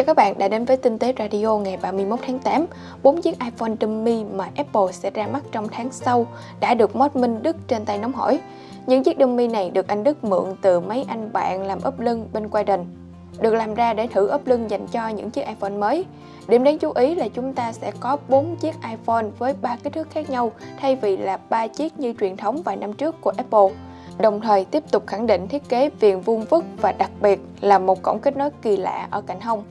[0.00, 2.66] chào các bạn, đã đến với Tinh tế Radio ngày 31 tháng 8.
[3.02, 6.26] Bốn chiếc iPhone dummy mà Apple sẽ ra mắt trong tháng sau
[6.60, 8.40] đã được mod Minh Đức trên tay nóng hổi.
[8.86, 12.28] Những chiếc dummy này được anh Đức mượn từ mấy anh bạn làm ốp lưng
[12.32, 12.84] bên Quaden.
[13.40, 16.04] Được làm ra để thử ốp lưng dành cho những chiếc iPhone mới.
[16.48, 19.92] Điểm đáng chú ý là chúng ta sẽ có 4 chiếc iPhone với 3 kích
[19.92, 23.32] thước khác nhau, thay vì là 3 chiếc như truyền thống vài năm trước của
[23.36, 23.76] Apple
[24.18, 27.78] đồng thời tiếp tục khẳng định thiết kế viền vuông vức và đặc biệt là
[27.78, 29.64] một cổng kết nối kỳ lạ ở cạnh hông.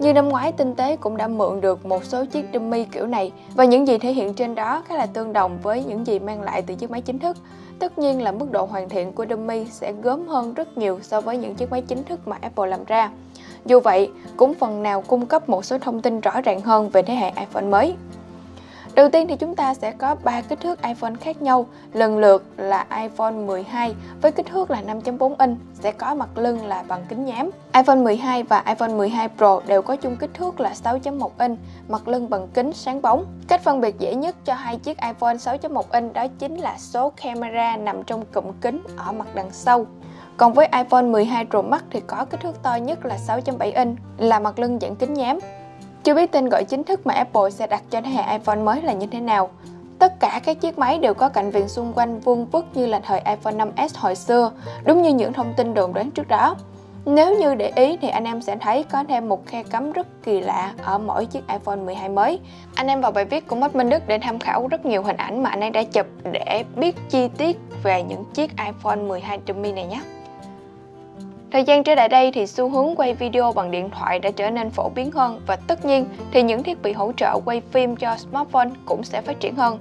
[0.00, 3.32] Như năm ngoái, Tinh tế cũng đã mượn được một số chiếc dummy kiểu này
[3.54, 6.42] và những gì thể hiện trên đó khá là tương đồng với những gì mang
[6.42, 7.36] lại từ chiếc máy chính thức.
[7.78, 11.20] Tất nhiên là mức độ hoàn thiện của dummy sẽ gớm hơn rất nhiều so
[11.20, 13.10] với những chiếc máy chính thức mà Apple làm ra.
[13.66, 17.02] Dù vậy, cũng phần nào cung cấp một số thông tin rõ ràng hơn về
[17.02, 17.94] thế hệ iPhone mới.
[19.00, 22.44] Đầu tiên thì chúng ta sẽ có 3 kích thước iPhone khác nhau, lần lượt
[22.56, 27.04] là iPhone 12 với kích thước là 5.4 inch sẽ có mặt lưng là bằng
[27.08, 27.50] kính nhám.
[27.74, 32.08] iPhone 12 và iPhone 12 Pro đều có chung kích thước là 6.1 inch, mặt
[32.08, 33.26] lưng bằng kính sáng bóng.
[33.48, 37.12] Cách phân biệt dễ nhất cho hai chiếc iPhone 6.1 inch đó chính là số
[37.22, 39.86] camera nằm trong cụm kính ở mặt đằng sau.
[40.36, 43.98] Còn với iPhone 12 Pro Max thì có kích thước to nhất là 6.7 inch,
[44.18, 45.38] là mặt lưng dạng kính nhám.
[46.04, 48.82] Chưa biết tên gọi chính thức mà Apple sẽ đặt cho thế hệ iPhone mới
[48.82, 49.50] là như thế nào.
[49.98, 53.00] Tất cả các chiếc máy đều có cạnh viền xung quanh vuông vức như là
[53.00, 54.52] thời iPhone 5S hồi xưa,
[54.84, 56.56] đúng như những thông tin đồn đoán trước đó.
[57.04, 60.06] Nếu như để ý thì anh em sẽ thấy có thêm một khe cắm rất
[60.22, 62.40] kỳ lạ ở mỗi chiếc iPhone 12 mới.
[62.74, 65.16] Anh em vào bài viết của Mất Minh Đức để tham khảo rất nhiều hình
[65.16, 69.38] ảnh mà anh ấy đã chụp để biết chi tiết về những chiếc iPhone 12
[69.46, 70.00] mini này nhé.
[71.52, 74.50] Thời gian trở lại đây thì xu hướng quay video bằng điện thoại đã trở
[74.50, 77.96] nên phổ biến hơn và tất nhiên thì những thiết bị hỗ trợ quay phim
[77.96, 79.78] cho smartphone cũng sẽ phát triển hơn.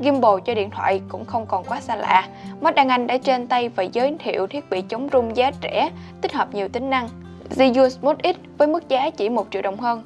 [0.00, 2.28] Gimbal cho điện thoại cũng không còn quá xa lạ.
[2.60, 5.90] Mắt Đăng Anh đã trên tay và giới thiệu thiết bị chống rung giá rẻ,
[6.20, 7.08] tích hợp nhiều tính năng.
[7.56, 10.02] ZU Smooth X với mức giá chỉ 1 triệu đồng hơn.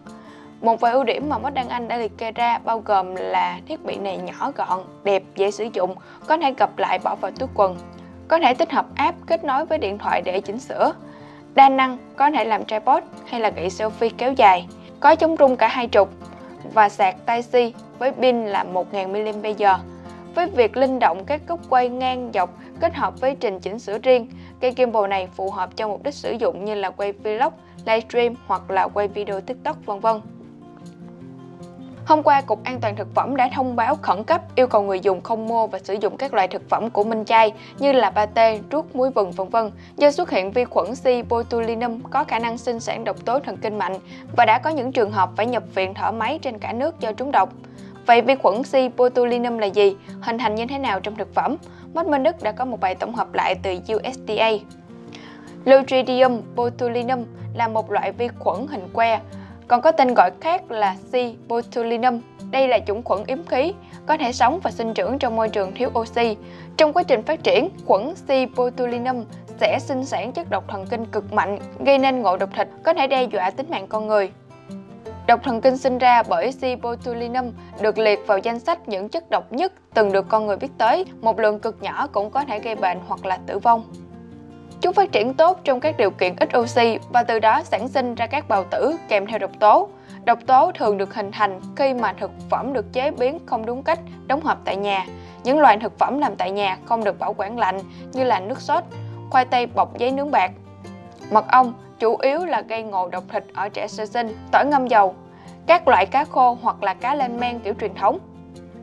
[0.61, 3.60] Một vài ưu điểm mà Mod Đăng Anh đã liệt kê ra bao gồm là
[3.69, 5.94] thiết bị này nhỏ gọn, đẹp, dễ sử dụng,
[6.26, 7.76] có thể gập lại bỏ vào túi quần,
[8.28, 10.93] có thể tích hợp app kết nối với điện thoại để chỉnh sửa,
[11.56, 14.67] đa năng có thể làm tripod hay là gậy selfie kéo dài,
[15.00, 16.09] có chống rung cả hai trục
[16.75, 19.81] và sạc Type-C với pin là 1000 mAh.
[20.34, 22.50] Với việc linh động các góc quay ngang dọc
[22.81, 24.28] kết hợp với trình chỉnh sửa riêng,
[24.61, 27.53] cây gimbal này phù hợp cho mục đích sử dụng như là quay vlog,
[27.87, 30.21] livestream hoặc là quay video TikTok vân vân.
[32.06, 35.00] Hôm qua, Cục An toàn Thực phẩm đã thông báo khẩn cấp yêu cầu người
[35.00, 38.11] dùng không mua và sử dụng các loại thực phẩm của Minh Chay như là
[38.11, 41.28] pate, ruốc, muối vừng vân vân do xuất hiện vi khuẩn C.
[41.28, 43.99] botulinum có khả năng sinh sản độc tố thần kinh mạnh
[44.37, 47.12] và đã có những trường hợp phải nhập viện thở máy trên cả nước do
[47.12, 47.53] trúng độc.
[48.06, 48.97] Vậy vi khuẩn C.
[48.97, 49.97] botulinum là gì?
[50.21, 51.56] Hình thành như thế nào trong thực phẩm?
[51.94, 54.50] Mất Minh Đức đã có một bài tổng hợp lại từ USDA.
[55.65, 57.25] Clostridium botulinum
[57.55, 59.21] là một loại vi khuẩn hình que
[59.69, 61.15] còn có tên gọi khác là C.
[61.49, 62.21] botulinum.
[62.50, 63.72] Đây là chủng khuẩn yếm khí,
[64.06, 66.37] có thể sống và sinh trưởng trong môi trường thiếu oxy.
[66.77, 68.56] Trong quá trình phát triển, khuẩn C.
[68.56, 69.25] botulinum
[69.60, 72.94] sẽ sinh sản chất độc thần kinh cực mạnh, gây nên ngộ độc thịt, có
[72.94, 74.32] thể đe dọa tính mạng con người.
[75.26, 76.82] Độc thần kinh sinh ra bởi C.
[76.82, 80.71] botulinum được liệt vào danh sách những chất độc nhất từng được con người biết
[80.78, 83.84] tới, một lượng cực nhỏ cũng có thể gây bệnh hoặc là tử vong.
[84.81, 88.14] Chúng phát triển tốt trong các điều kiện ít oxy và từ đó sản sinh
[88.14, 89.88] ra các bào tử kèm theo độc tố.
[90.25, 93.82] Độc tố thường được hình thành khi mà thực phẩm được chế biến không đúng
[93.82, 95.06] cách, đóng hộp tại nhà.
[95.44, 97.81] Những loại thực phẩm làm tại nhà không được bảo quản lạnh
[98.12, 98.84] như là nước sốt,
[99.31, 100.50] khoai tây bọc giấy nướng bạc.
[101.31, 104.88] Mật ong chủ yếu là gây ngộ độc thịt ở trẻ sơ sinh, tỏi ngâm
[104.88, 105.14] dầu,
[105.66, 108.19] các loại cá khô hoặc là cá lên men kiểu truyền thống.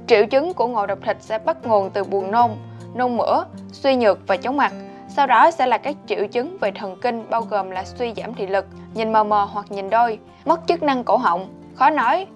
[0.07, 2.51] Triệu chứng của ngộ độc thịt sẽ bắt nguồn từ buồn nôn,
[2.95, 4.73] nôn mửa, suy nhược và chóng mặt.
[5.15, 8.33] Sau đó sẽ là các triệu chứng về thần kinh bao gồm là suy giảm
[8.33, 12.27] thị lực, nhìn mờ mờ hoặc nhìn đôi, mất chức năng cổ họng, khó nói,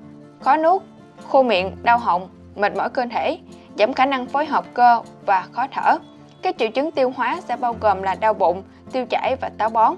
[0.41, 0.81] khó nuốt,
[1.27, 3.39] khô miệng, đau họng, mệt mỏi cơ thể,
[3.77, 5.97] giảm khả năng phối hợp cơ và khó thở.
[6.41, 9.69] Các triệu chứng tiêu hóa sẽ bao gồm là đau bụng, tiêu chảy và táo
[9.69, 9.95] bón.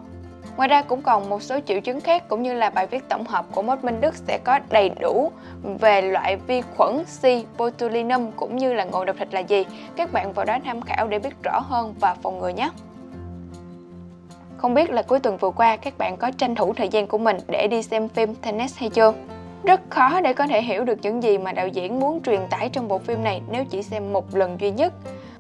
[0.60, 3.26] Ngoài ra cũng còn một số triệu chứng khác cũng như là bài viết tổng
[3.26, 5.32] hợp của Mốt Minh Đức sẽ có đầy đủ
[5.64, 7.24] về loại vi khuẩn C.
[7.58, 9.66] botulinum cũng như là ngộ độc thịt là gì.
[9.96, 12.70] Các bạn vào đó tham khảo để biết rõ hơn và phòng ngừa nhé.
[14.58, 17.18] Không biết là cuối tuần vừa qua các bạn có tranh thủ thời gian của
[17.18, 19.14] mình để đi xem phim tennis hay chưa?
[19.64, 22.70] Rất khó để có thể hiểu được những gì mà đạo diễn muốn truyền tải
[22.70, 24.94] trong bộ phim này nếu chỉ xem một lần duy nhất.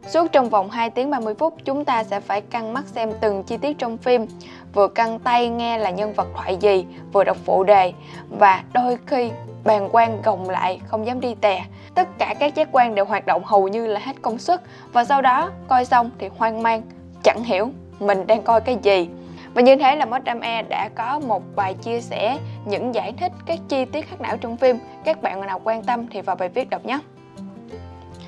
[0.07, 3.44] Suốt trong vòng 2 tiếng 30 phút, chúng ta sẽ phải căng mắt xem từng
[3.44, 4.25] chi tiết trong phim,
[4.74, 7.94] vừa căng tay nghe là nhân vật thoại gì, vừa đọc phụ đề
[8.30, 9.31] và đôi khi
[9.63, 11.66] bàn quan gồng lại, không dám đi tè.
[11.95, 14.62] Tất cả các giác quan đều hoạt động hầu như là hết công suất
[14.94, 16.81] và sau đó coi xong thì hoang mang,
[17.24, 17.69] chẳng hiểu
[18.00, 19.10] mình đang coi cái gì.
[19.54, 23.31] Và như thế là Modam E đã có một bài chia sẻ những giải thích
[23.45, 24.80] các chi tiết khác não trong phim.
[25.04, 27.00] Các bạn nào quan tâm thì vào bài viết đọc nhé.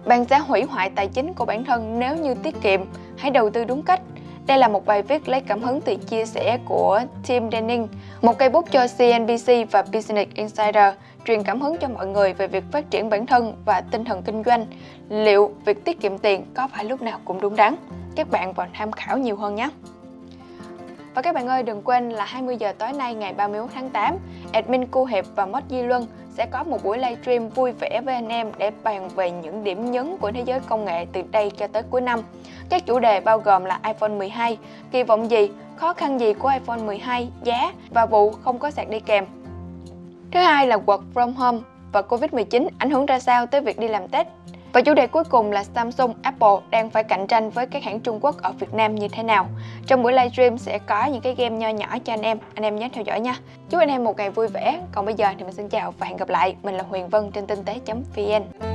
[0.06, 2.82] Bạn sẽ hủy hoại tài chính của bản thân nếu như tiết kiệm,
[3.18, 4.02] hãy đầu tư đúng cách.
[4.52, 7.88] Đây là một bài viết lấy cảm hứng từ chia sẻ của Tim Denning,
[8.22, 10.94] một cây bút cho CNBC và Business Insider,
[11.26, 14.22] truyền cảm hứng cho mọi người về việc phát triển bản thân và tinh thần
[14.22, 14.66] kinh doanh.
[15.10, 17.76] Liệu việc tiết kiệm tiền có phải lúc nào cũng đúng đắn?
[18.16, 19.70] Các bạn vào tham khảo nhiều hơn nhé!
[21.16, 24.18] Và các bạn ơi, đừng quên là 20 giờ tối nay ngày 31 tháng 8,
[24.54, 28.16] admin Cu Hiệp và Mod Di Luân sẽ có một buổi livestream vui vẻ với
[28.16, 31.52] anh em để bàn về những điểm nhấn của thế giới công nghệ từ đây
[31.58, 32.20] cho tới cuối năm.
[32.70, 34.58] Các chủ đề bao gồm là iPhone 12,
[34.92, 38.90] kỳ vọng gì, khó khăn gì của iPhone 12, giá và vụ không có sạc
[38.90, 39.26] đi kèm.
[40.32, 41.60] Thứ hai là work from home
[41.92, 44.28] và Covid-19 ảnh hưởng ra sao tới việc đi làm Tết
[44.74, 48.00] và chủ đề cuối cùng là Samsung, Apple đang phải cạnh tranh với các hãng
[48.00, 49.48] Trung Quốc ở Việt Nam như thế nào.
[49.88, 52.76] Trong buổi livestream sẽ có những cái game nho nhỏ cho anh em, anh em
[52.76, 53.36] nhớ theo dõi nha.
[53.70, 54.82] Chúc anh em một ngày vui vẻ.
[54.92, 56.56] Còn bây giờ thì mình xin chào và hẹn gặp lại.
[56.64, 58.71] Mình là Huyền Vân trên tinh tế.vn.